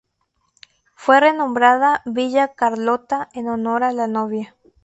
[0.95, 4.55] Fue renombrada Villa Carlotta en honor a la novia.